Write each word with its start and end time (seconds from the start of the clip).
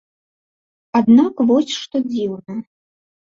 Аднак 0.99 1.35
вось 1.51 1.75
што 1.81 1.95
дзіўна. 2.11 2.57